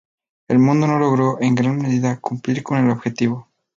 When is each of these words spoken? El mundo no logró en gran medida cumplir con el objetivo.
El 0.47 0.57
mundo 0.57 0.87
no 0.87 0.97
logró 0.97 1.39
en 1.41 1.53
gran 1.53 1.77
medida 1.79 2.19
cumplir 2.19 2.63
con 2.63 2.79
el 2.79 2.89
objetivo. 2.89 3.47